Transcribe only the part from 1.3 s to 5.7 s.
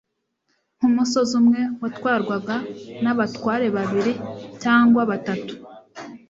umwe watwarwaga n'abatware babiri cyangwa batatu